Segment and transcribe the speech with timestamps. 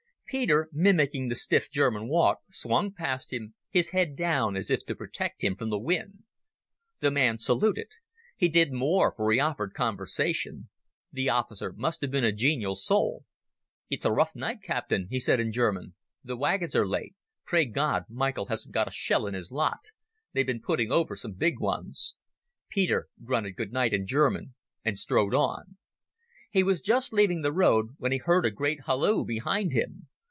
[0.33, 4.95] Peter, mimicking the stiff German walk, swung past him, his head down as if to
[4.95, 6.23] protect him from the wind.
[7.01, 7.87] The man saluted.
[8.37, 10.69] He did more, for he offered conversation.
[11.11, 13.25] The officer must have been a genial soul.
[13.89, 15.95] "It's a rough night, Captain," he said in German.
[16.23, 17.13] "The wagons are late.
[17.43, 19.87] Pray God, Michael hasn't got a shell in his lot.
[20.31, 22.15] They've begun putting over some big ones."
[22.69, 24.53] Peter grunted good night in German
[24.85, 25.75] and strode on.
[26.49, 30.07] He was just leaving the road when he heard a great halloo behind him.